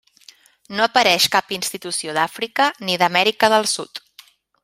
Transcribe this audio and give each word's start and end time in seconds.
No 0.77 0.85
apareix 0.85 1.27
cap 1.35 1.53
institució 1.57 2.15
d'Àfrica 2.19 2.69
ni 2.89 2.97
d'Amèrica 3.03 3.53
del 3.57 3.69
Sud. 3.77 4.05